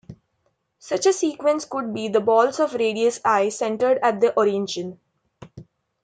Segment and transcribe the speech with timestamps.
[0.79, 4.99] Such a sequence could be the balls of radius "i" centered at the origin.